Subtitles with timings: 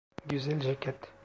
[0.25, 1.11] Güzel ceket.